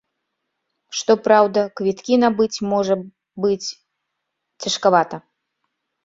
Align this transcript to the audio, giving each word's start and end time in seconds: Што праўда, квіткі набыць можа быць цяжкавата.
Што 0.99 1.11
праўда, 1.25 1.59
квіткі 1.81 2.13
набыць 2.23 2.61
можа 2.71 2.95
быць 3.45 3.67
цяжкавата. 4.61 5.15